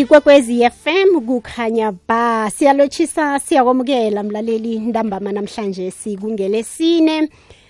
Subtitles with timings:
[0.00, 7.28] ikwekwezi FM kukhanya ba siyalochisa siyakwamukela mlaleli ntambama namhlanje sikungelesine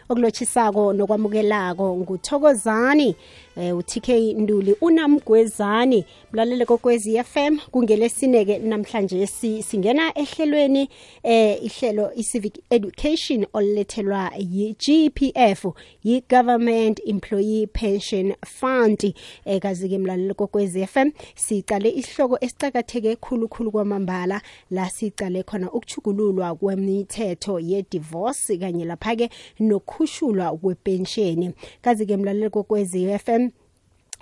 [0.09, 3.17] okulochisako nokwamukelako nguthokozani.
[3.57, 6.05] Eh uTK Nduli unamgwezani?
[6.33, 10.89] Mlalele kokwezi FM kungelesine ke namhlanje singena ehlelweni
[11.23, 15.67] eh ihlelo iCivic Education olethelwa yiGPF
[16.05, 19.15] yiGovernment Employee Pension Fund.
[19.45, 24.41] Eh kazi ke mlalele kokwezi FM sicale isihloko esicakatheke khulukhulu kwamambala.
[24.71, 29.31] La sicale khona ukuchugululwa kwemithetho ye divorce kanye lapha ke
[29.61, 31.51] nokukhushulwa kwepensheni.
[31.83, 33.44] Kazi ke mlalele kokwezi FM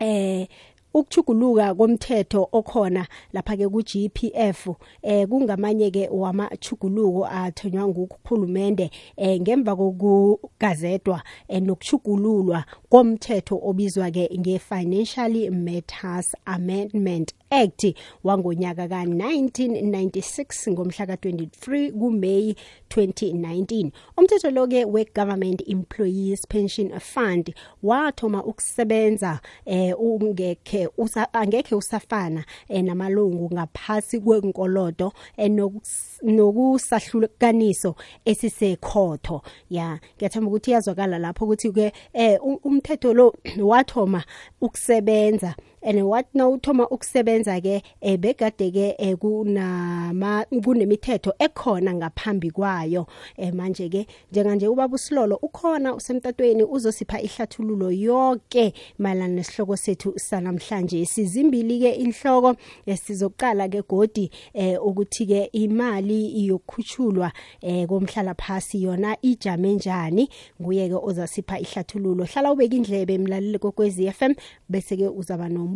[0.02, 0.48] eh
[0.94, 4.68] ukuchuguluka komthetho okhona lapha ke ku GPF
[5.02, 16.36] eh kungamanye ke wamachuguluko athonywa ngukukhulumende eh ngemva kokugazedwa enokuchugululwa komthetho obizwa ke nge-Financial Matters
[16.44, 22.54] Amendment Act wangonyaka ka1996 ngomhla ka23 kuMay
[22.90, 32.44] 2019 umthetho lo ke weGovernment Employees Pension Fund wathoma ukusebenza eh ungekhe usa angekhe usafana
[32.68, 39.42] eh, namalungu ngaphasi kwenkolodo enokusahlukaniso esisekhotho.
[39.70, 43.34] Ya ngiyathemba ukuthi yazwakala lapho ukuthi ke eh umthetho lo
[43.70, 44.24] wathoma
[44.60, 53.06] ukusebenza and what now uthoma ukusebenza ke ebegade ke eh, kunama kunemithetho ekhona ngaphambi kwayo.
[53.36, 61.04] Eh, manje ke njenganje ubaba usilolo ukhona usemtatweni uzosipha ihlathululo yonke mayelana nesihloko sethu sanamhlanje.
[61.04, 69.16] Sizimbili ke inhloko esizoqala ke godi eh, ukuthi ke imali yokukhutshulwa eh, komhlala phasi yona
[69.22, 70.28] ijame njani.
[70.60, 72.24] Nguye ke ozasipha ihlathululo.
[72.24, 74.34] Hlala ubeka indlebe emlaleli kokwezi FM
[74.68, 75.71] bese ke uzaba nombuzo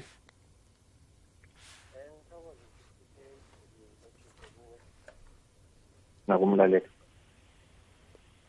[6.28, 6.91] nakumlaleli.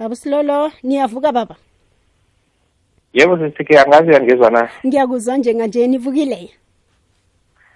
[0.03, 1.55] Baba silolo niyavuka baba.
[3.13, 4.69] Yebo sisike angazi yangizwa na?
[4.85, 6.49] Ngiyakuzwa njenganje nivukile?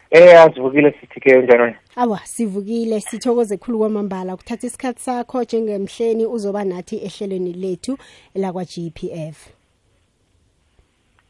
[0.10, 4.38] Eh asivukile sithike njani awa sivukile sithokoze khulu kwamambala.
[4.38, 7.98] Kuthatha isikhathi sakho njengemhleni uzoba nathi ehlelweni lethu
[8.36, 9.58] lakwa GPF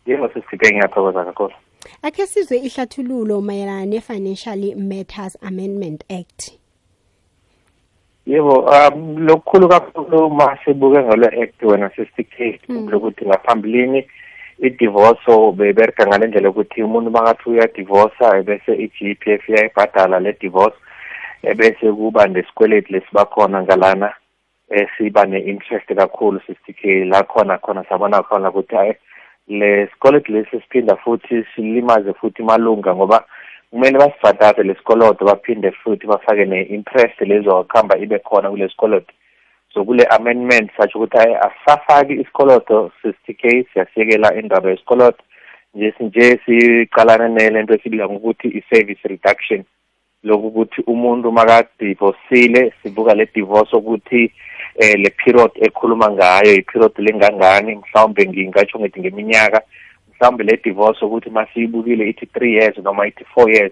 [0.07, 1.53] yebo sisike ngiyathokoza kakhulu.
[2.01, 6.51] Akhe sizwe ihlathululo mayelana ne-financial matters amendment act.
[8.27, 14.07] Yebo um lokukhulu kakhulu masibuke ngale act wena sisike lokuthi ngaphambilini
[14.59, 20.77] i-divorce bebereka ngale ndlela yokuthi umuntu makathi uyadivorca bese i-GPF iyayibhadala le divorce
[21.43, 24.13] ebese kuba nesikweleti lesibakhona ngalana
[24.69, 28.93] esiba ne-interest kakhulu sisike la khona khona sabona khona ukuthi hayi
[29.47, 33.25] le sikweleti lesi siphinda futhi silimaze futhi malunga ngoba
[33.71, 39.13] kumele basibhadale lesikoloto baphinde futhi bafake ne-interest lezokuhamba ibe khona kule sikoloto
[39.73, 45.23] so kule amendment satsho ukuthi hayi asisafaki isikoloto sisitk siyasiyekela indaba yesikoloto
[45.75, 49.63] nje nje siqalane nelento esibila ngokuthi i-service reduction
[50.23, 54.31] lokhu ukuthi umuntu makadivosile sibuka le divorce ukuthi
[54.75, 59.61] eh le period ekhuluma ngayo i-period lengangani mhlawumbe ngingatsho ngithi ngeminyaka
[60.19, 63.71] mhlawumbe le divorce ukuthi masiyibukile ithi three years noma ithi four years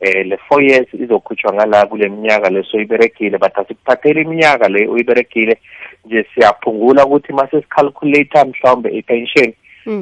[0.00, 5.58] eh le four years izokhutshwa ngala kule minyaka leso iberegile but asikuphathele iminyaka le uyiberegile
[6.04, 9.52] nje siyaphungula ukuthi mase sicalculator mhlawumbe i-pension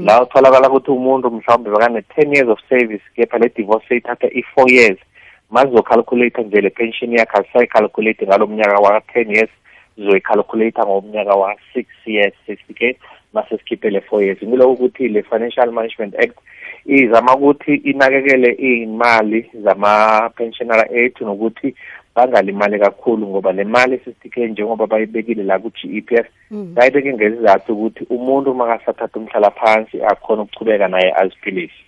[0.05, 4.99] la utholakala ukuthi umuntu mhlawumbe bekane-ten years of service kepha le divorce seyithatha i-four years.
[5.51, 9.51] Mazizocalculate nje le pension yakhe asisayicalculate ngalo mnyaka wa-ten years
[9.95, 12.99] sizoyicalculate ngomnyaka wa-six years sixty-eight
[13.37, 16.39] mase sikhiphe le four years ngiloko ukuthi le financial management act
[16.87, 21.75] izama ukuthi inakekele iy'mali zama-pensionera ethu nokuthi
[22.15, 27.73] bangalimali kakhulu ngoba le mali sisitike njengoba bayibekile la ku-G E P F bayibeke ngezizathu
[27.73, 31.81] ukuthi umuntu makasathatha umhlala phansi akhona ukuchubeka naye aziphilise.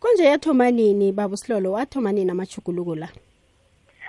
[0.00, 3.08] Konje yathoma nini baba usilolo wathoma nini amachuguluko la?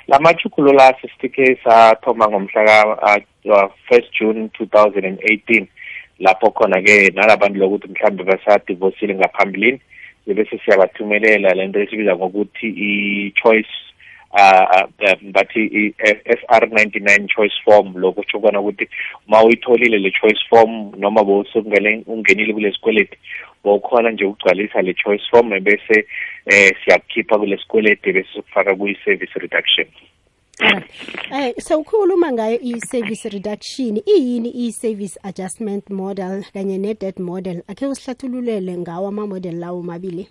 [0.07, 5.67] La machukulo la sisitike sathoma ngomhla ka first June 2018
[6.23, 9.79] lapho khona-ke nalabantu lokuthi mhlawumbe basadivosile ngaphambilini
[10.27, 13.73] bese siyabathumelela lento esibiza ngokuthi i-choice
[14.33, 15.93] uh, um, bathi
[16.39, 18.89] FR 99 choice form lokho kusho kona ukuthi
[19.27, 23.17] uma uyitholile le choice form noma bowusungele ungenile kule sikweleti
[23.63, 26.05] bowukhona nje ukugcwalisa le choice form bese
[26.45, 29.87] eh siyakukhipha kule sikweleti bese sikufaka kuyi-service reduction.
[31.33, 37.63] Eh sawukhuluma ngayo i-service reduction iyini i-service adjustment model kanye ne-debt model?
[37.67, 40.27] Akhe usihlathululele ngawo ama-model lawo mabili.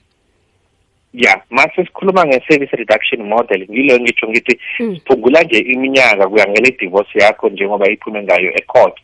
[1.13, 7.19] Ya mase sikhuluma nge-service reduction model ngilo ngitsho ngithi siphungula nje iminyaka kuya ngele divorce
[7.19, 8.97] yakho njengoba iphume ngayo e-court.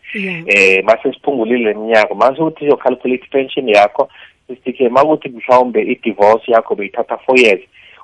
[0.47, 4.09] Eh mase siphungulile iminyaka mase uthi uyocalculate pension yakho
[4.47, 7.61] sisike makuthi mhlawumbe i-divorce yakho beyithatha four years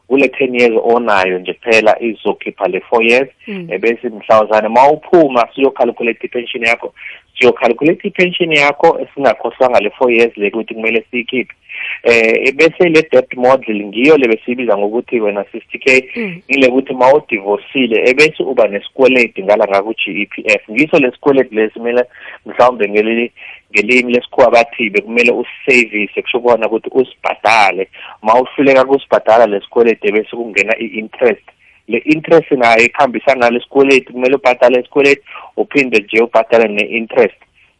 [0.08, 3.28] kule ten years onayo nje kuphela izokhipha le four years
[3.68, 6.94] ebese mhlawuzane ma uphuma siyocalculate i-pension yakho
[7.38, 11.54] siyocalculate i-pension yakho esingakhohlwanga le four years le ukuthi kumele siyikhiphe.
[12.02, 16.04] Eh bese le debt model ngiyo le besiyibiza ngokuthi wena 60k
[16.48, 22.04] ile ukuthi ma udivorcile ebese uba nesikweleti ngala ngaku-GEPF ngiso lesikweleti lesimele
[22.46, 23.32] mhlawumbe ngelili
[23.72, 27.88] ngelimi lesikhuwa bathi bekumele usiservice kusho kona ukuthi usibhadale.
[28.22, 31.46] Ma uhluleka kusibhadala lesikweleti bese kungena i-interest
[31.88, 35.22] le interest nayo ikhambisana nalesikweleti kumele ubhadale isikweleti
[35.56, 37.34] uphinde nje ubhadale ne-interest.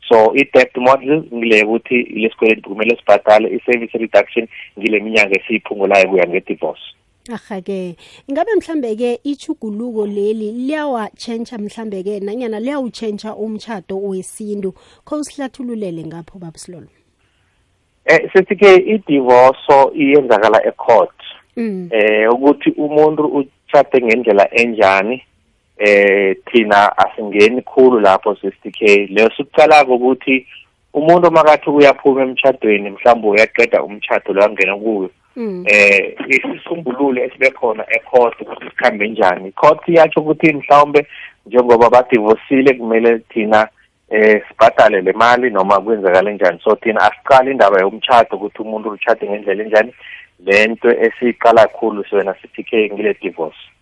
[0.09, 4.49] So i-debt model ngile ukuthi lesikweleti kumele sibhadale i-service reduction
[4.79, 6.83] ngile minyaka esiyiphungulayo kuya nge-divorce.
[7.33, 7.97] Aha-ke
[8.29, 14.75] ingabe mhlambe-ke ichuguluko leli liyawatshentsha mhlambe-ke nanyana liyawutshentsha umtshato wesintu?
[15.05, 16.89] Kho usihlathululele ngapho babusilolo
[18.05, 21.17] eh sithi-ke idivorce iyenzakala e-court.
[21.57, 25.23] Eh ukuthi umuntu utshate ngendlela enjani
[25.79, 30.47] eh thina asingeni khulu lapho sithi-ke leyo sikucalako ukuthi
[30.95, 35.11] umuntu makathi uyaphuma emtshadweni mhlawumbe uyaqeda umtshato lo angena kuyo
[35.67, 39.53] eh isisombululo esibe khona ecourt ukuthi sikhambe njani.
[39.53, 41.07] Court yatsho ukuthi mhlawumbe
[41.47, 43.69] njengoba badivosile kumele thina
[44.11, 46.61] eh sibhadale le mali noma kwenzakala njani.
[46.65, 49.93] So thina asiqali indaba yomtshato ukuthi umuntu utshade ngendlela enjani.
[50.39, 53.74] Lento esiyiqala khulu sona sithi-ke ngile divorce.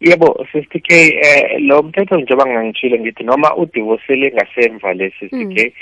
[0.00, 5.72] Yebo 50k eh lo mthetho njengoba ngangitshile ngithi noma udivosele ngasemva le 50k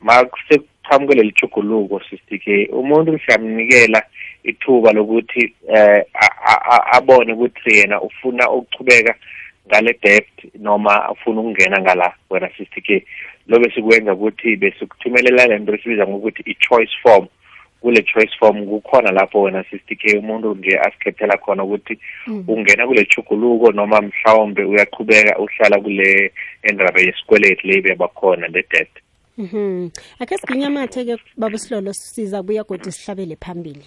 [0.00, 4.02] makusekuqhamukele lichuguluko 50k umuntu siyamnikela
[4.44, 6.04] ithuba lokuthi eh
[6.92, 9.14] abone ukuthi yena ufuna ukuchubeka
[9.70, 13.02] ngale debt noma afuna ukungena ngala wena 50k
[13.46, 17.26] lo besikwenza ukuthi besikuthumelela lento esibiza ngokuthi i-choice form.
[17.80, 21.98] Kule choice form kukhona lapho wena 60k umuntu nje asikhethela khona ukuthi
[22.48, 28.90] ungena kule chuguluko noma mhlawumbe uyaqhubeka uhlala kule endaba yesikweleti le bebakhona le debt
[29.38, 29.90] Mhm.
[30.20, 33.86] Ake siginyamathe ke babusilolo siza kuya kodwa sihlabele phambili.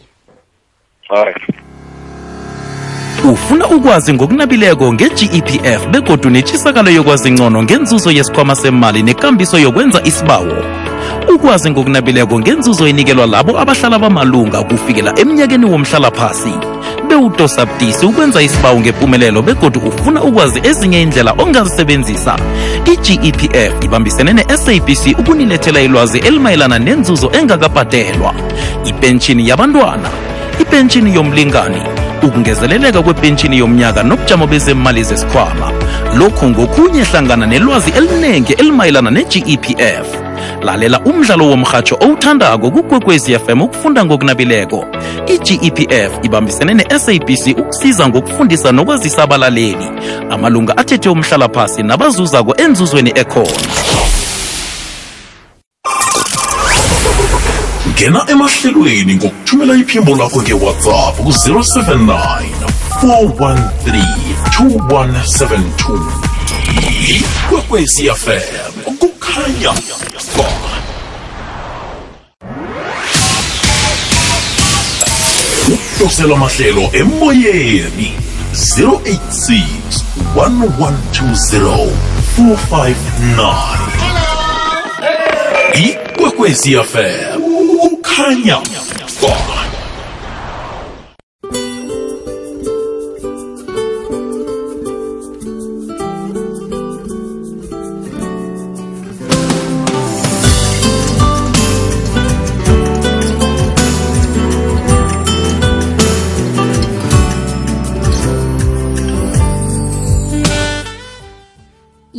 [1.09, 1.43] alright
[3.23, 10.53] ufuna ukwazi ngokunabileko nge-GEPF begodu netshisakalo yokwazi ngcono ngenzuzo yesikhwama semali nekambiso yokwenza isibawo.
[11.35, 16.53] Ukwazi ngokunabileko ngenzuzo enikelwa labo abahlala bamalunga kufikela emnyakeni womhlalaphasi.
[17.07, 17.67] Bewudosa
[18.03, 22.35] ukwenza isibawo ngempumelelo begodu ufuna ukwazi ezinye indlela ongazisebenzisa.
[22.85, 28.33] i-GEPF ibambisene ne-SABC ukunilethela ilwazi elimayelana nenzuzo engakabhadelwa.
[28.85, 30.09] Ipentshini yabantwana
[30.59, 35.71] ipentshini yomlingani ukungezeleleka kwepentshini yomnyaka nobujamo bezemali zesikhwama.
[36.17, 40.07] Lokhu ngokunye hlangana nelwazi eliningi elimayelana ne-GEPF
[40.63, 44.85] lalela umdlalo womrhatsho owuthandako kukwekwezi fm ukufunda ngokunabileko.
[45.27, 49.91] i-GEPF ibambisene ne-SABC ukusiza ngokufundisa nokwazisa abalaleli.
[50.29, 54.02] Amalunga athethe umhlalaphasi nabazuzako enzuzweni ekhona
[57.93, 62.17] ngena emahlelweni ngokuthumela iphimbo lakho ngewhatsapp ku-079
[63.01, 64.03] 413
[64.59, 66.33] 2172
[67.15, 69.71] ikwekwecfm kukhanya.
[70.37, 70.47] Ba
[75.73, 78.11] ukudosela amahlelo emoyeni
[78.53, 80.03] 086
[80.35, 81.89] 1120
[82.37, 83.93] 459
[85.73, 87.42] ikwekwezi fm
[88.13, 88.61] kukhanya
[89.21, 89.52] ba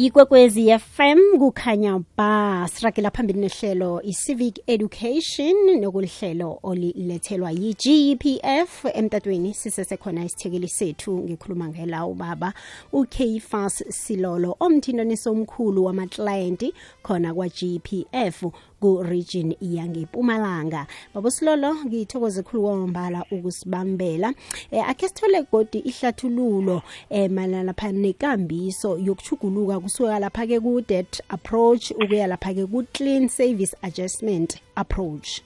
[0.05, 10.69] ikwekwezi fm kukhanya ba siragela phambili nehlelo i-civic education nokulihlelo olilethelwa yi-gepf emtatweni sisesekhona isithekeli
[10.69, 12.53] sethu ngikhuluma ngela ubaba
[12.93, 18.45] ukfas silolo omthintaniso omkhulu wamaklayenti khona kwa-gpf
[18.85, 20.87] ku-region yangempumalanga.
[21.15, 24.35] Babo silolo ngithokoze khulu kwamambala ukusibambela.
[24.71, 32.27] Eh, akhe sithole godi ihlathululo eh, malana lapha nekambiso yokuchuguluka kusuka lapha-ke ku-debt approach ukuya
[32.27, 35.41] lapha-ke ku-clean service adjustment approach.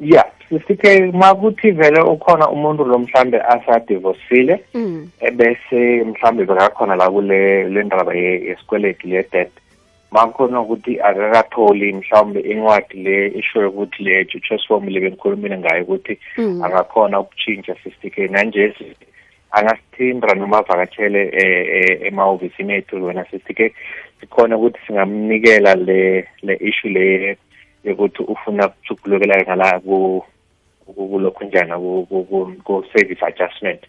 [0.00, 5.08] Ya sisike makuthi vele ukhona umuntu lo mhlambe asadivosile mm.
[5.20, 9.50] ebese mhlambe bekakhona la kule le ndaba ye- yesikweleti le-debt
[10.12, 16.18] makhona ukuthi akakatholi mhlawumbe incwadi le ishoyo ukuthi le choice form le bengikhulumile ngayo ukuthi
[16.38, 16.62] Mm.
[16.64, 18.74] angakhona ukutshintsha sisike nanje
[19.52, 23.74] angasithindra noma avakatshele eh, eh, emahhovisini ethu wena sisike
[24.20, 27.36] sikhona ukuthi singamnikela le le issue le
[27.84, 30.24] yokuthi ufuna ukuchugulukela ngala ku
[30.86, 33.80] ku- kulokhu njana ku- ku- ku- ku-service adjustment.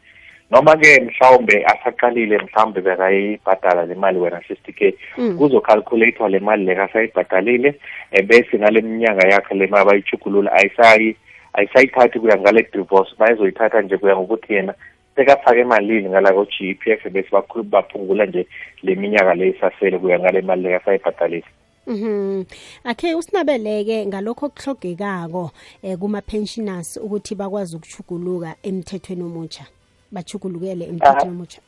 [0.53, 5.37] Noma-ke mhlawumbe asaqalile mhlawumbe bekayibhadala le mali wena sixty k Mm.
[5.37, 7.75] kuzocalculator le mali leka asayibhadalile
[8.11, 11.15] ebese bese ngale minyaka yakhe le mali bayichugulula ayisayi
[11.53, 14.73] ayisayithathi kuya ngale divorce bayizoyithatha nje kuya ngokuthi yena
[15.15, 17.29] sekafake emalini ngala ko-g p f bese
[17.63, 18.47] baphungula nje
[18.83, 21.49] le minyaka le isasele kuya ngale mali le asayibhadalile
[21.87, 22.45] Mhm.
[22.83, 25.51] Akhe usinabeleke ngalokho okuhlogekako
[25.83, 29.65] eh kuma-pensioners ukuthi bakwazi ukuchuguluka emthethweni omutsha.
[30.13, 31.61] Bachugulukele emthethweni omutsha.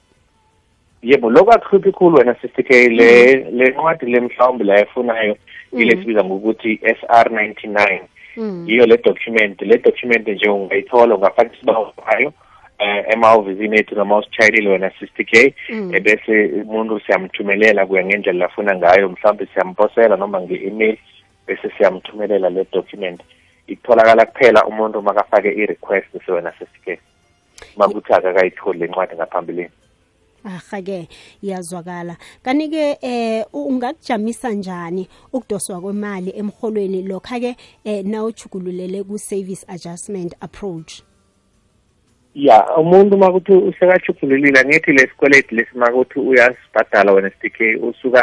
[1.04, 5.38] yebo lokhu akuhluphi khulu wena sisike le le ncwadi le mhlawumbe la efunayo
[5.74, 8.02] ile sibiza ngokuthi SR 99 nine
[8.68, 12.34] yiyo le document le document nje ungayithola ungafaka isibawo sayo
[12.80, 18.76] eh emahhovisini ethu noma usitshayelile wena 60k ebese eh, bese umuntu siyamthumelela kuya ngendlela afuna
[18.76, 20.98] ngayo mhlawumbe siyamposela noma nge-email
[21.48, 23.22] bese siyamthumelela le document.
[23.68, 26.98] Itholakala kuphela umuntu makafake i-request sewena 60k
[27.78, 29.70] makuthi akakayitholi le ncwadi ngaphambilini
[30.46, 31.10] Ahake
[31.44, 32.18] iyazwakala.
[32.44, 41.02] Kanike eh ungakujamisa njani ukudoswa kwemali emholweni lokha ke eh nawujugululele ku service adjustment approach.
[42.36, 48.22] ya umuntu makuthi usekajugululile angithi lesikweleti lesi makuthi uyasibhadala wena STK usuka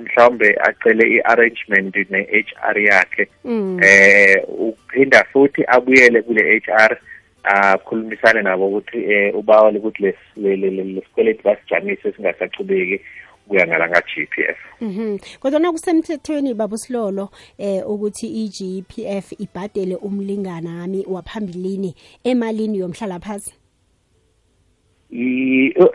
[0.00, 3.80] mhlawumbe acele i-arrangement ne-h r yakhe Mm.
[3.82, 6.96] eh uphinda futhi abuyele kule HR
[7.44, 13.00] akhulumisane nabo ukuthi eh ubawale ukuthi les- le- le- le- lesikweleti basijamise singasachubeki
[13.48, 15.18] kuya ngala nga-GPF Mhm.
[15.40, 21.94] Kodwa na kusemthethweni babusilolo eh ukuthi iGPF ibhadele umlinganami waphambilini
[22.24, 23.54] emalini yomhlala phansi.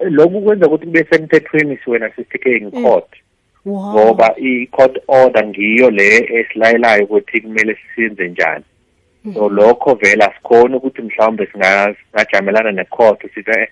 [0.10, 3.08] Lokhu kwenza ukuthi kube semthethweni siwena STK ngicourt
[3.66, 3.94] Wow.
[3.94, 8.64] ngoba i-court order ngiyo le esilayelayo ukuthi kumele siyenze njani
[9.34, 13.68] so lokho vele asikhoni ukuthi mhlawumbe singa- singajamelana ne-court sithi eh,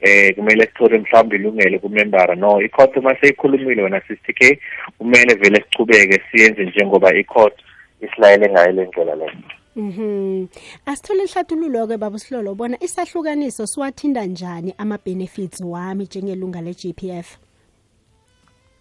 [0.00, 2.34] eh kumele sithole mhlawumbe ilungelo kumembara.
[2.34, 4.58] No i-court uma seyikhulumile wena sister k
[4.98, 7.54] kumele vele sichubeke siyenze njengoba i-court
[8.00, 9.32] isilayele ngayo le ndlela leyo.
[9.76, 10.46] Mhm.
[10.86, 17.38] Asithole ihlathululo ke babusilolo bona isahlukaniso siwathinda njani ama benefits wami njengelunga leGPF.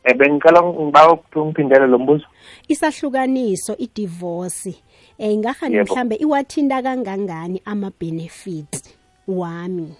[0.03, 2.25] um bengicela ngibawa ukuthi ungiphindele lo mbuzo.
[2.67, 4.75] Isahlukaniso idivorce.
[5.20, 5.94] Eh ingahani Yebo.
[5.94, 8.96] mhlambe iwathinda kangangani ama benefits
[9.27, 9.94] wami.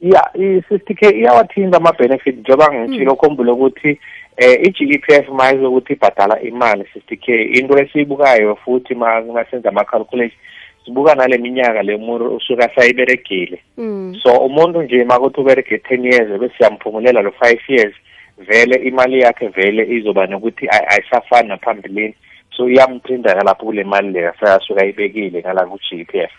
[0.00, 4.00] ya i-sister k iyawathinta ama-benefit njengoba ngitshilo khumbule ukuthi
[4.36, 10.38] eh i-GEPF mayize ukuthi ibhadala imali 60k into esiyibukayo futhi ma masenza ama-calculation
[10.84, 14.16] sibuka nale minyaka le muntu usuka sayiberegile Mm.
[14.22, 17.94] so umuntu nje makuthi uberege 10 years bese siyamphumulela lo 5 years
[18.38, 22.14] vele imali yakhe vele izoba nokuthi ay- ayisafani naphambilini
[22.56, 26.32] so iyamthinda lapho kule mali le asasuka ayibekile ngala ku-GPF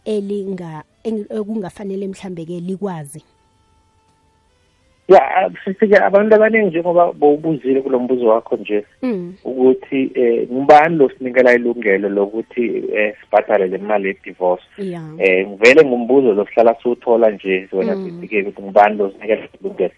[0.04, 3.24] elinga ekungafanele mhlambe ke likwazi?
[5.08, 9.34] Ya sifike abantu abaningi njengoba bowubuzile kulo mbuzo wakho nje mm.
[9.44, 14.64] ukuthi eh ngubani lo sinikela ilungelo lokuthi eh sibhadale le mali ye-divorce?
[14.78, 18.10] Yeah eh ngivele ngumbuzo lo sihlala siwuthola nje wena Mm.
[18.10, 19.90] sifike ukuthi ngubani lo sinikela ilungelo.
[19.90, 19.94] Eh,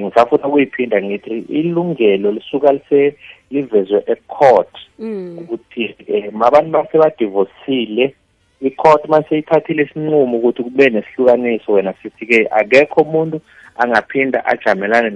[0.00, 3.16] ngisafuna ukuyiphinda ngithi ilungelo lisuka lise
[3.50, 5.38] livezwe e-court mm.
[5.38, 8.14] ukuthi eh mabantu base badivosile
[8.60, 13.40] i-court mase ithathile isinqumo ukuthi kube nesihlukaniso wena sithi-ke akekho umuntu
[13.76, 15.10] angaphinda ajamelane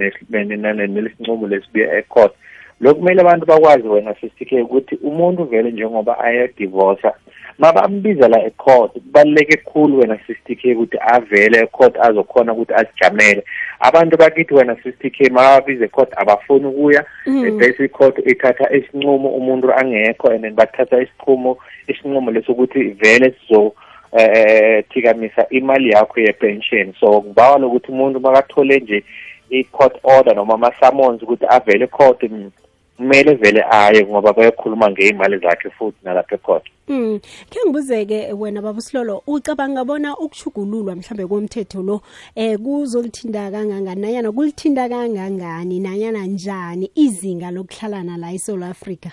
[0.87, 2.33] nelesinqumo lesibuya e-court
[2.81, 7.15] lokhu kumele abantu bakwazi wena sithi-ke ukuthi umuntu vele njengoba ayedivosa
[7.59, 13.45] mabambizela e-court kubaluleke khulu wena sister ukuthi avele e-court azokhona ukuthi azijamele.
[13.81, 17.59] Abantu bakithi wena sister mababize e-court abafuni ukuya Mm.
[17.59, 21.59] bese i-court ithatha isinqumo umuntu angekho and then bathatha isinqumo
[21.89, 23.73] isinqumo lesokuthi vele sizo
[24.13, 26.95] eh thikamisa imali yakho ye-pension.
[27.01, 29.05] So ngibawa lokuthi umuntu makathole nje
[29.51, 32.51] i-court order noma ama-summons ukuthi avele e-court mm,
[32.99, 37.21] kumele vele aye ngoba bayakhuluma ngey'mali zakhe futhi nalapha e-court Mm.
[37.51, 42.01] Ke ngibuzeke wena babusilolo ucabanga bona ukuchugululwa mhlambe komthetho lo
[42.35, 49.11] eh kuzolithinda kangangani nanyana kulithinda kangangani nanyana njani izinga lokuhlalana la eSouth Africa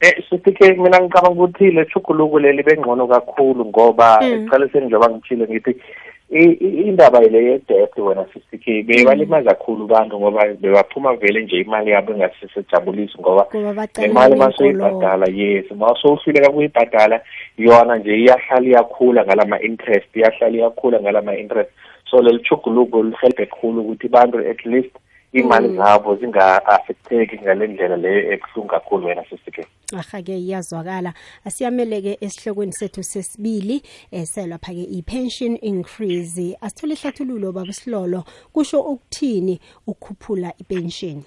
[0.00, 4.32] Eh sifike mina ngicabanga ukuthi le chuguluko leli bengcono kakhulu ngoba Mm.
[4.32, 10.46] ekuqaliseni njengoba ngithile ngithi i- i- indaba le ye-debt wena sisike bebalimaza kakhulu abantu ngoba
[10.60, 15.64] bebaphuma vele nje imali yabo engasisejabulisi ngoba ngoba le bacala mali masoyibhadala yes.
[15.70, 17.20] Mawusowuhluleka kuyibhadala
[17.58, 21.70] yona nje iyahlala iyakhula ngalama-interest iyahlala iyakhula ngalama-interest
[22.10, 24.92] so leli chuguluko lihelebhe kakhulu ukuthi abantu at least
[25.34, 25.76] iy'mali Mm.
[25.76, 31.14] zabo zinga-affecteki ngale ndlela leyo ebuhlungu kakhulu wena sisike aha ke iyazwakala.
[31.44, 36.56] Asiyameleke esihlokweni sethu sesibili um selapha ke i-pension increase.
[36.60, 41.24] Asithole ihlathululo baba silolo kusho ukuthini ukukhuphula ipension?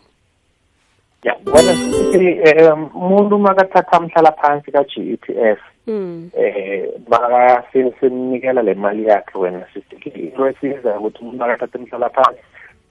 [1.23, 6.89] Ya wena sithi um umuntu makathatha mhlala phansi ka-g e mm eh
[7.75, 12.41] um simnikela le mali yakhe wena sisike into esiza ukuthi umuntu makathatha umhlala phansi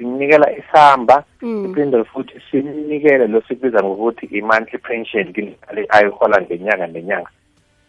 [0.01, 1.67] simnikela isamba Mm.
[1.67, 5.33] siphinde futhi simnikele lo sikubiza ngokuthi i-monthly pension
[5.75, 7.29] le ayihola ngenyanga nenyanga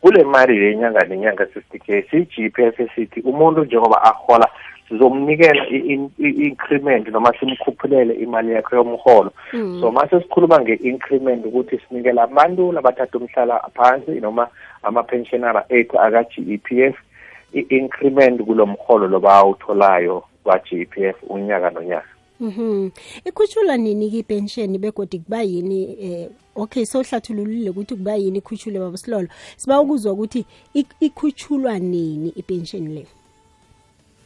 [0.01, 4.47] kule mali yenyanga nenyanga sithi si-G_P_F sithi umuntu njengoba ahola
[4.89, 9.81] sizomnikela i-increment noma simkhuphulele imali yakhe yomholo Mm.
[9.81, 14.47] so mase sikhuluma nge-increment ukuthi sinikela abantu labathatha umhlala phansi noma
[14.83, 16.95] ama-pensionera ethu aka-G_E_P_F
[17.53, 19.07] i-increment kulo mholo
[20.45, 22.07] lo bawutholayo kwa-gpf unyaka nonyaka
[22.41, 22.89] Mhm.
[23.25, 29.27] Ikhutshulwa nini ke pension begodi kuba yini eh okay sohlathululile ukuthi kuba yini ikhutshule babusilolo.
[29.57, 33.05] Siba ukuzwa ukuthi ik- ikhutshulwa nini ipension le.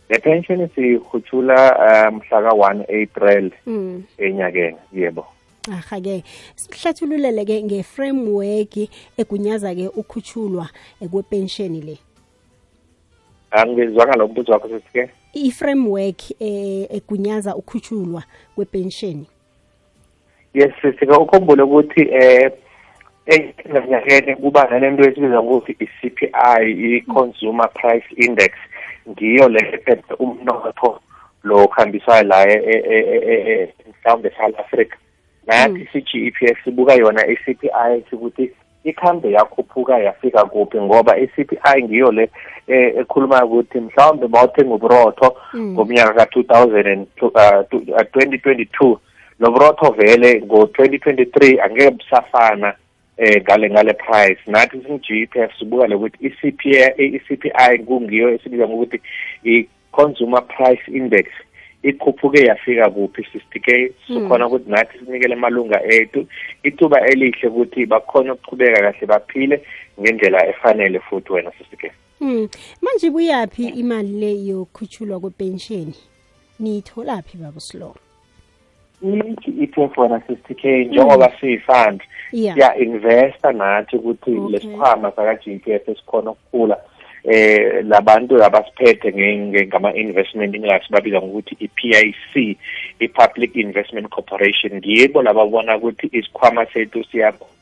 [0.09, 4.03] le pension siyikhutshula um, mhla ka 1 april Mm.
[4.17, 5.25] enyakeni yebo
[5.71, 6.23] Aha ke
[6.55, 8.77] sihlathululele ke nge-framework
[9.17, 10.69] egunyaza ke ukhutshulwa
[11.01, 11.97] kwepensheni kwepension le.
[13.51, 18.23] angizwanga lo mbuzo wakho sesike iframework eh egunyaza ukhutshulwa
[18.55, 19.25] kwepension.
[20.53, 22.51] yes sisike ukhumbule ukuthi eh
[23.25, 28.51] enganyakene kuba nalento esibiza ngokuthi i-CPI i-consumer price index
[29.09, 30.99] ngiyo le ephethe umnotho
[31.43, 34.95] lo okhambiswayo la e- e- e- e- e- mhlawumbe South Africa
[35.47, 38.51] nathi si-GEPF sibuka yona i-CPI sikuthi
[38.85, 42.29] ikhambe yakhuphuka yafika kuphi ngoba i-CPI ngiyo le
[42.67, 45.73] eh, ekhuluma ukuthi mhlawumbe mawuthenga uburotho Mm.
[45.73, 48.97] ngomnyaka ka-2022
[49.39, 52.73] lo burotho vele ngo-2023 angeke busafana
[53.17, 54.39] eh ngale ngale price.
[54.47, 59.01] Nathi singu-GPF sibuka lokuthi i-CPI i-CPI kungiyo esibiza ngokuthi
[59.43, 61.25] i-consumer price index.
[61.89, 66.27] Ikhuphuke yafika kuphi sisitike sikhona ukuthi nathi sinikele amalunga ethu
[66.63, 69.61] ithuba elihle ukuthi bakhona ukuqhubeka kahle baphile
[70.01, 72.47] ngendlela efanele futhi wena sisitike Mm.
[72.81, 75.93] Manje buyaphi imali le yokukhutshulwa kwepension?
[76.59, 77.95] Niyitholaphi baba Slow?
[79.03, 82.55] i-GEPF wena 60k njengoba siyifund Yeah.
[82.55, 86.77] siya investa nathi ukuthi lesikhwama saka GEPF esikhona ukukhula
[87.27, 92.57] eh labantu abasiphethe nge- nge- ngama investment ingasi babiza ngokuthi i-PIC
[92.99, 94.81] i-Public Investment Corporation.
[94.83, 97.55] Yibo lababona ukuthi isikhwama sethu siyakhula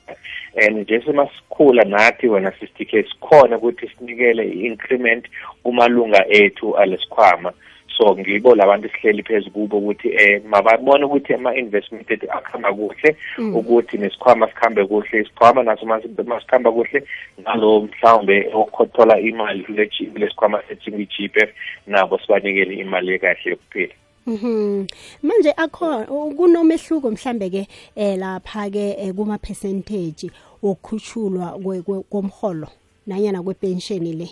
[0.56, 5.26] and nje semasikhula nathi wena 60k sikhona ukuthi sinikele i-increment
[5.64, 7.54] kumalunga ethu alesikhwama.
[7.98, 13.16] So ngibo labantu sihleli phezu kubo ukuthi eh mababone ukuthi ama-investment ethu akuhamba kuhle
[13.56, 17.04] ukuthi nesikhwama sikhambe kuhle isikhwama naso masi- masikhamba kuhle
[17.46, 21.50] nalo mhlawumbe okhothola imali kule G- kule sikhwama sethu ngi-GPF
[21.88, 23.94] nabo sibanikele imali ekahle yokuphila
[24.28, 24.88] Mhm.
[25.24, 26.04] Manje akho
[26.38, 30.32] kunomehluko mhlambe ke eh lapha ke eh, kuma percentage
[30.64, 32.68] kwe- komholo
[33.08, 34.30] nanyana kwepension le.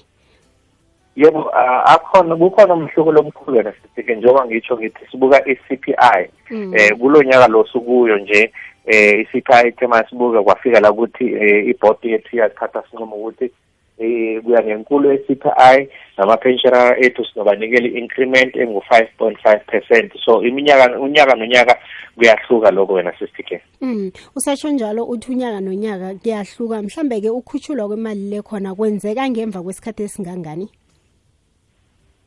[1.16, 6.30] Yebo a- akhona kukhona umhluko lomkhulu wena sisike njengoba ngitsho ngithi sibuka i-CPI
[6.76, 8.52] eh kulonyaka lo sukuyo nje
[8.86, 13.52] eh i-CPI ithe masibuka kwafika la ukuthi eh, ibhodi yethu iyathatha sinqumo ukuthi
[14.00, 21.76] eh kuya ngenkulu ye-CPI nama-pensioner ethu sinobanikela i-increment engu-5.5 so iminyaka unyaka nonyaka
[22.16, 24.12] kuyahluka lokho wena sisike Mm.
[24.36, 30.04] Usasho njalo uthi unyaka nonyaka kuyahluka mhlambe ke ukhushulwa kwemali le khona kwenzeka ngemva kwesikhathi
[30.04, 30.70] esingangani?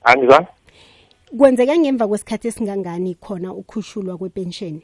[0.04, 0.46] Angizwa
[1.38, 4.80] Kwenzeka ngemva kwesikhathi esingangani khona ukhushulwa kwepension?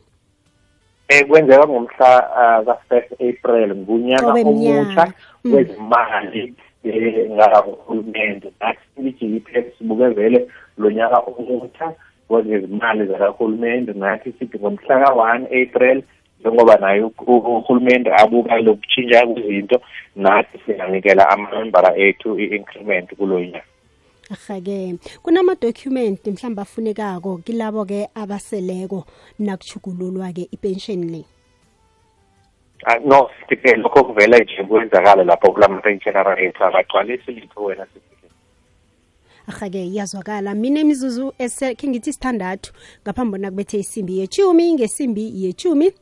[1.08, 5.12] eh kwenzeka ngomhla ah, ka-first April ngunyaka
[5.44, 5.54] Mm.
[5.54, 6.54] wezimali
[6.84, 11.92] eh ngahulumende nathi i-GEPF sibuke vele lo nyaka omusha
[12.28, 16.02] wezezimali zakahulumende nathi sithi ngomhla ka-one April
[16.40, 19.80] njengoba naye uhulumende abuka lokutshintsha kwezinto
[20.16, 23.64] nathi singanikela amamembara ethu i-increment kulo nyaka
[24.30, 29.04] Ahake kunama document mhlamba afunekako kilabo ke abaseleko
[29.38, 31.24] nakuchugululwa ke ipension le.
[32.86, 38.10] Ah, no sike lokho kuvela nje kwenzakala lapho kulama-pensionera ethu abagcwalisi litho wena sike
[39.46, 40.54] Ahake iyazwakala.
[40.54, 45.92] Mina imizuzu esekhe ngithi sithandathu ngaphambi bona kubethe isimbi yechumi ngesimbi yechumi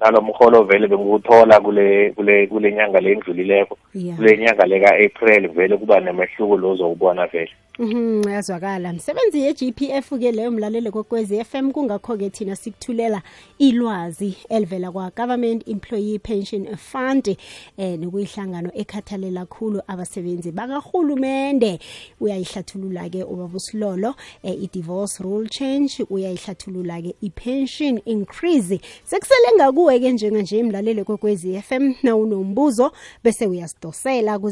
[0.00, 3.78] nalo mholo vele bengiwuthola kule kule kule nyanga le endlulileko.
[3.94, 4.16] Yeah.
[4.16, 10.10] kule nyanga leka April vele kuba nemehluko lo uzowubona vele Mhm yazwakala msebenzi ye GPF
[10.10, 13.22] ke leyo mlalele kokwezi FM kungakho ke thina sikuthulela
[13.58, 17.36] ilwazi elivela kwa Government Employee Pension Fund
[17.76, 21.78] eh nokuyihlangano ekhathalela kakhulu abasebenzi bakahulumende
[22.20, 28.80] uyayihlathulula ke ubaba Silolo eh, i divorce rule change uyayihlathulula ke i pension increase.
[29.04, 32.92] Sekusele ngakuwe ke njenganje mlalele kokwezi FM na unombuzo
[33.24, 34.50] bese uyasidosela ku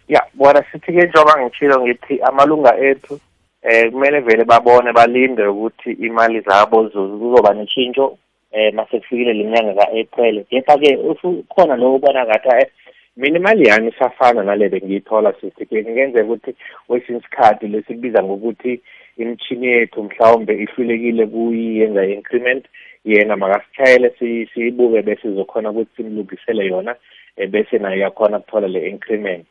[0.09, 3.20] Ya bona sithi-ke njengoba ngitshilo ngithi amalunga ethu
[3.62, 8.18] eh kumele vele babone balinde ukuthi imali zabo zo- kuzoba neshintsho.
[8.54, 10.44] Eh mase kufikile lenyanga kaApril.
[10.44, 12.68] Kepha-ke ukhona lo ubona ngathi eh,
[13.16, 16.54] mina imali yami isafana nale bengiyithola sister ke ngenzeka ukuthi
[16.86, 18.80] kwesinye isikhathi lesikubiza ngokuthi
[19.16, 22.64] imchini yethu mhlawumbe ihlulekile kuyiyenza increment
[23.04, 26.96] yena makasitshayele si- siyibuke bese sizokhona ukuthi simlungisele yona
[27.36, 29.46] eh, bese naye yakhona ukuthola le increment.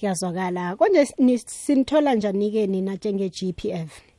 [0.00, 4.15] Kuyazwakala konje ni- sinithola njani-ke nina njenge-GPF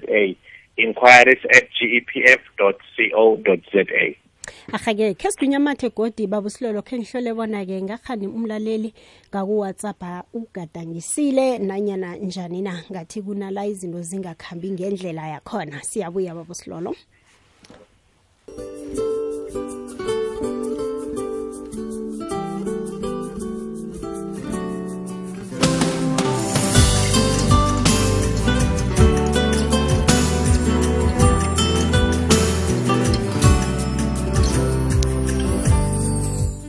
[0.77, 2.73] Inquiries at gepf co
[3.73, 3.85] za.
[4.73, 8.95] Ahake khe sigwinyamathe godi babusilolo khe ngihlole bona-ke ngakhani umlaleli
[9.31, 12.85] ngaku-whatsapp ugadangisile nanyana njani na?
[12.91, 15.83] Ngathi kunala izinto zingakhambi ngendlela yakhona.
[15.83, 16.95] Siyabuya babusilolo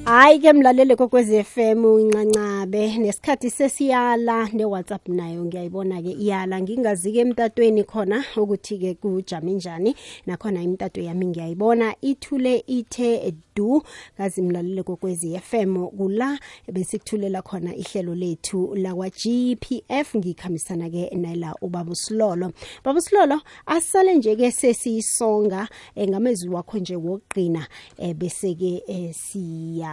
[0.09, 6.61] hayi ke mlalele kokwezi FM incancabe nesikhathi sesiyala ne-whatsapp nayo ngiyayibona ke iyala.
[6.61, 9.95] Ngingazi-ke emtatweni khona ukuthi-ke kujame njani.
[10.25, 11.95] Nakhona imtato yami ngiyayibona.
[12.01, 13.83] Ithule ithe du
[14.17, 16.39] kazi mlalele kokwezi FM kula
[16.71, 22.51] besikuthulela khona ihlelo lethu lakwa-gpf ngikhambisana-ke nala ubaba usilolo.
[22.83, 27.67] Baba usilolo asale nje-ke sesiyisonga um ngamezwi wakho nje wokugqina
[27.99, 29.13] um bese-ke um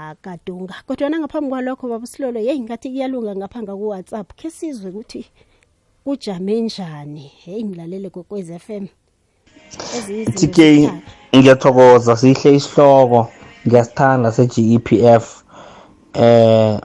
[0.07, 4.33] siyakadunga kodwana ngaphambi kwalokho baba usilolo yeyi ngathi kuyalunga ngapha ngaku-whatsapp.
[4.37, 5.25] Khe sizwe ukuthi
[6.05, 7.33] kujame njani?
[7.45, 8.87] Heyi ngilalele kokwez f m.
[10.35, 10.90] TK
[11.37, 12.16] ngiyathokoza.
[12.16, 13.29] Sihle isihloko.
[13.66, 15.42] Ngiyasithanda se-GEPF
[16.14, 16.81] eh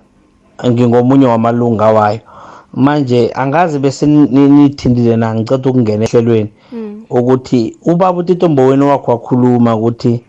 [0.67, 2.19] ngingomunye wamalunga wayo.
[2.73, 5.35] Manje angazi bese ni- ni- nithindile na?
[5.35, 6.49] Ngiceda ukungena ehlelweni.
[7.09, 10.23] Ukuthi ubaba utitombo wenu wakho wakhuluma ukuthi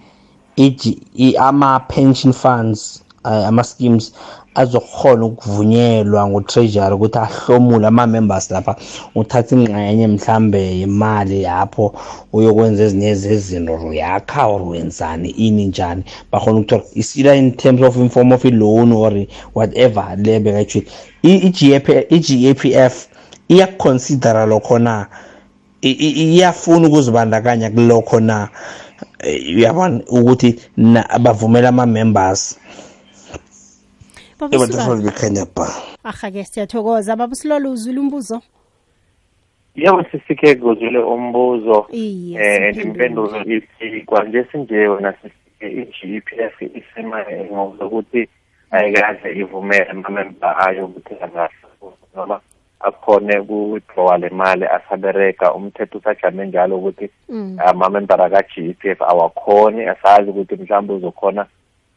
[1.39, 4.13] ama-pension funds eh, ama-schemes
[4.55, 8.77] azokhona ukuvunyelwa ngu-treasury ukuthi ahlomule ama-members lapha
[9.15, 11.95] uthathe ingxenye mhlambe imali yapho
[12.33, 16.03] uyokwenza ezinye zezinto uyakha or wenzani ini njani.
[16.33, 19.13] Bakhona ukuthola is either in terms of in form of i-loan or
[19.55, 20.87] whatever le bekayitshile
[21.23, 23.09] i-gapf
[23.49, 25.07] iyakuconsidera lokho na?
[25.83, 28.43] I- i- iyafuna ukuzibandakanya kulokho na?
[28.43, 28.49] Eh,
[29.57, 32.59] uyabona ukuthi na- bavumela ama-members.
[34.39, 34.65] Baba Usilolo.
[34.65, 35.67] ebathafana bekhanya ba
[36.05, 37.17] ahake siyathokoza.
[37.17, 38.43] Baba usilolo uzwile umbuzo?
[39.75, 41.87] Yebo sisike kuzwile umbuzo.
[41.93, 42.83] Iye, eh siphendule.
[42.83, 48.29] impendulo ithi kwanje sinje wona sisike i-GPF isema ngokuthi
[48.71, 51.51] ayikaze ivumele amamemba ayo ukuthi angahlala
[52.17, 52.41] noma
[52.83, 57.57] akhone ukuwithdrawa le mali asabereka umthetho usajame njalo ukuthi Mm.
[57.67, 61.47] amamembara ka-GPF awakhoni asazi ukuthi mhlawumbe uzokhona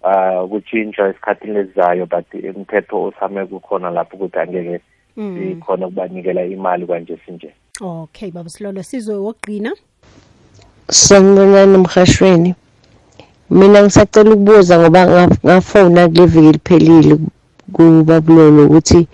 [0.04, 4.80] uh ukutshintshwa esikhathini lesizayo but umthetho osame kukhona lapho ukuthi angeke
[5.18, 5.38] Mm.
[5.40, 7.50] sikhona ukubanikela imali kwanje sinje
[7.82, 9.72] okay baba usilolo sizwe wokugqina
[10.90, 12.56] sanibonani emhashweni
[13.50, 17.18] mina ngisacela ukubuza ngoba nga- ngafona kule viki liphelile
[17.74, 19.08] kubabulolo ukuthi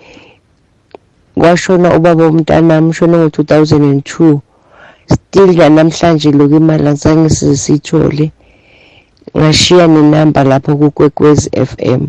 [1.41, 4.09] kwashona ubaba womntanami ushone ngo-2002
[5.13, 8.25] still namhlanje lokhu imali azange size siyithole.
[9.37, 12.01] Ngashiya nenamba lapho kukwekwezi FM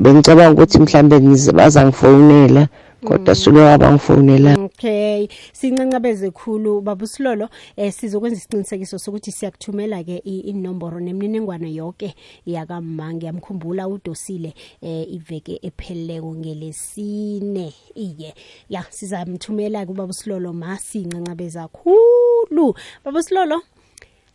[0.00, 2.62] bengicabanga ukuthi mhlambe nize bazangifonela
[3.04, 11.00] kodwa sulo abangifonela okay sincancabeze khulu baba usilolo eh sizokwenza isiqinisekiso sokuthi siyakuthumela ke inomboro
[11.00, 12.14] nemininingwane yonke
[12.46, 17.72] yakamma ngiyamkhumbula udosile eh iveke epheleleko ngelesine.
[17.94, 18.34] Iye
[18.68, 22.74] ya sizamthumela kubaba usilolo ma sincancabeza khulu.
[23.04, 23.62] Baba usilolo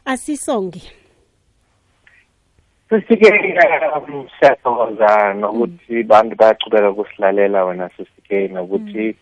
[0.05, 0.81] asisonge.
[2.89, 3.29] Sisike
[4.39, 7.89] siyathokoza nokuthi bantu bayachubeka kusilalela wena
[8.29, 9.15] sisike nokuthi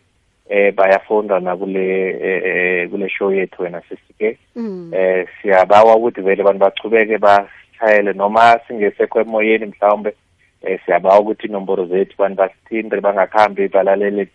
[0.49, 4.91] eh bayafunda nakule eh, eh, kule show yethu wena sisike mm.
[4.93, 10.13] eh siyabawa ukuthi vele abantu bachubeke basishayele noma singesekho emoyeni mhlawumbe
[10.61, 14.27] eh siyabawa ukuthi inomboro zethu abantu basithinte bangakhambi balalele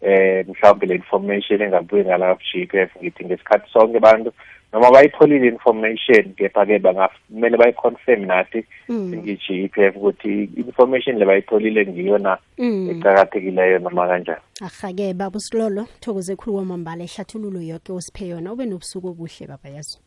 [0.00, 4.32] eh mhlawumbe le information engabuye ngala GPF ngithi ngesikhathi sonke abantu
[4.72, 12.38] noma bayitholile information kepha-ke bangamele bayiconfirm nathi ngi-GPF ukuthi information le bayitholile ngiyo na
[12.90, 14.40] ecakathekileyo noma kanjani.
[14.60, 19.98] Ahake baba usilolo thokoze khulu kwamambala ihlathululo yoke osiphe yona ube nobusuku obuhle baba yazo.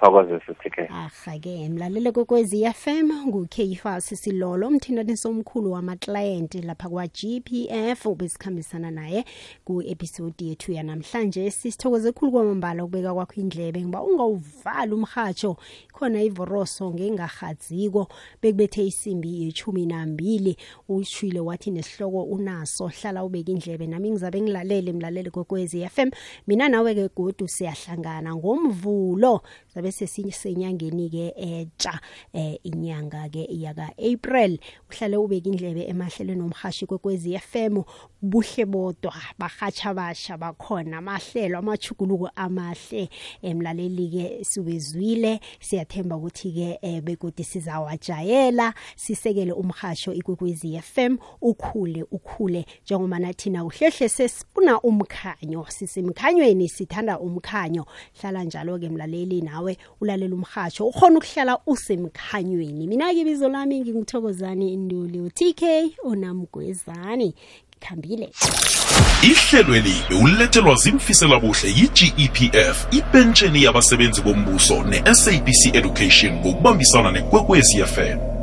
[0.00, 9.24] Thokoze sithike ahake mlalele kokwezi FM ngukeyifas silolo umthintanisi omkhulu wamaklayenti lapha kwa-gpf ubesikhambisana naye
[9.64, 11.50] ku-episodi yethu yanamhlanje.
[11.50, 15.56] Sisithokoze khulu kwamambala ukubeka kwakho indlebe ngoba ungawuvali umhatsho
[15.92, 18.08] khona ivoroso ngengarhadziko
[18.42, 20.56] bekubethe isimbi yechumi nambili.
[20.88, 23.86] Ushwile wathi nesihloko unaso hlala ubeka indlebe.
[23.86, 26.10] Nami ngizabe ngilalele mlalele kokwezi FM
[26.46, 29.40] mina nawe-ke godu siyahlangana ngomvulo.
[29.74, 32.00] Zabe sesisenyangeni-ke etsha
[32.32, 34.58] eh inyanga-ke yaka-april
[34.90, 37.82] uhlale ubeka indlebe emahlelweni omhashi kwekwezi FM
[38.22, 43.08] buhle bodwa bahatsha basha bakhona amahlelo amachuguluko amahle.
[43.42, 53.64] Emlaleli-ke siwezwile siyathemba ukuthi-ke eh, begodi sizawajayela sisekele umhasho ikwekwezi FM ukhule ukhule njengoba nathina
[53.64, 57.86] uhlehle sesifuna umkhanyo sisemkhanyweni sithanda umkhanyo.
[58.20, 62.86] Hlala njalo-ke mlaleli nawe ulalela umhatsho ukhona ukuhlala usemkhanyweni.
[62.86, 65.62] Mina-ke ibizo lami nginguthokozani induli u-tk
[66.04, 67.34] unamgwezani
[67.80, 68.32] khambile
[69.22, 78.37] ihlelweli bewulethelwa zimfiselabuhle yi-gepf ipentsheni yabasebenzi bombuso ne-sabc education ngokubambisana nekwekwezi fm